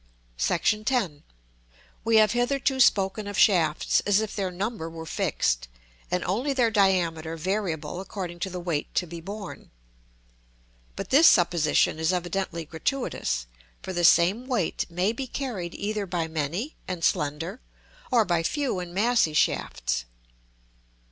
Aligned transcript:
§X. 1.13 1.23
We 2.03 2.15
have 2.15 2.31
hitherto 2.31 2.79
spoken 2.79 3.27
of 3.27 3.37
shafts 3.37 3.99
as 3.99 4.19
if 4.19 4.35
their 4.35 4.49
number 4.49 4.89
were 4.89 5.05
fixed, 5.05 5.67
and 6.09 6.23
only 6.23 6.53
their 6.53 6.71
diameter 6.71 7.37
variable 7.37 8.01
according 8.01 8.39
to 8.39 8.49
the 8.49 8.59
weight 8.59 8.91
to 8.95 9.05
be 9.05 9.21
borne. 9.21 9.69
But 10.95 11.11
this 11.11 11.27
supposition 11.27 11.99
is 11.99 12.11
evidently 12.13 12.65
gratuitous; 12.65 13.45
for 13.83 13.93
the 13.93 14.03
same 14.03 14.47
weight 14.47 14.89
may 14.89 15.11
be 15.11 15.27
carried 15.27 15.75
either 15.75 16.07
by 16.07 16.27
many 16.27 16.77
and 16.87 17.03
slender, 17.03 17.61
or 18.09 18.25
by 18.25 18.41
few 18.41 18.79
and 18.79 18.95
massy 18.95 19.33
shafts. 19.33 20.05